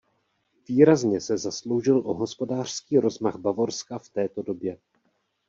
Výrazně 0.67 1.21
se 1.21 1.37
zasloužil 1.37 1.97
o 1.99 2.13
hospodářský 2.13 2.97
rozmach 2.99 3.35
Bavorska 3.35 3.99
v 3.99 4.09
této 4.09 4.41
době. 4.41 4.77